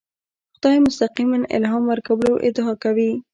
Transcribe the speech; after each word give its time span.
خدای 0.55 0.79
مستقیماً 0.87 1.39
الهام 1.55 1.83
ورکولو 1.87 2.31
ادعا 2.47 2.73
کوي. 2.83 3.11